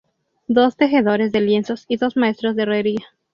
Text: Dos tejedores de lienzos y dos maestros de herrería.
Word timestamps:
Dos 0.47 0.77
tejedores 0.77 1.31
de 1.31 1.41
lienzos 1.41 1.85
y 1.87 1.97
dos 1.97 2.17
maestros 2.17 2.55
de 2.55 2.63
herrería. 2.63 3.05